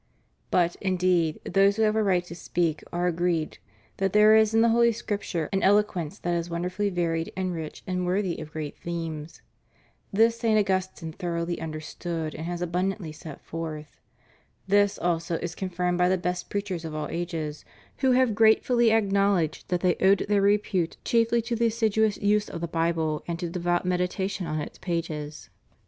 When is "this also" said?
14.67-15.35